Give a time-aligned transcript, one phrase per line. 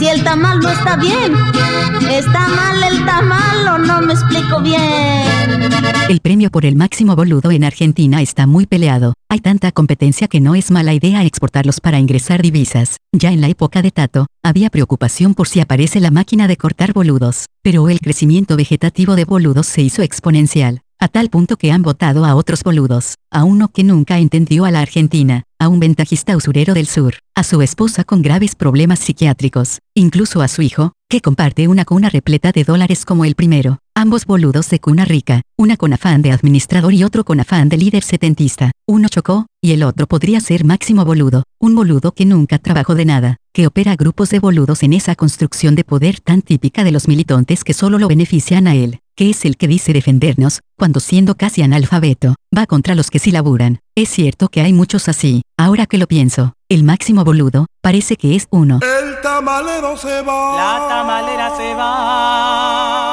[0.00, 1.34] Si el tamal no está bien,
[2.10, 5.60] está mal el tamal o no me explico bien.
[6.08, 9.12] El premio por el máximo boludo en Argentina está muy peleado.
[9.28, 12.96] Hay tanta competencia que no es mala idea exportarlos para ingresar divisas.
[13.12, 16.94] Ya en la época de Tato, había preocupación por si aparece la máquina de cortar
[16.94, 21.80] boludos, pero el crecimiento vegetativo de boludos se hizo exponencial a tal punto que han
[21.80, 26.36] votado a otros boludos, a uno que nunca entendió a la Argentina, a un ventajista
[26.36, 31.22] usurero del sur, a su esposa con graves problemas psiquiátricos, incluso a su hijo, que
[31.22, 35.78] comparte una cuna repleta de dólares como el primero, ambos boludos de cuna rica, una
[35.78, 39.82] con afán de administrador y otro con afán de líder setentista, uno chocó, y el
[39.84, 44.28] otro podría ser máximo boludo, un boludo que nunca trabajó de nada, que opera grupos
[44.28, 48.06] de boludos en esa construcción de poder tan típica de los militantes que solo lo
[48.06, 52.94] benefician a él que es el que dice defendernos, cuando siendo casi analfabeto, va contra
[52.94, 53.80] los que sí laburan.
[53.94, 58.34] Es cierto que hay muchos así, ahora que lo pienso, el máximo boludo, parece que
[58.34, 58.80] es uno.
[58.80, 60.56] El tamalero se va.
[60.56, 63.09] La tamalera se va.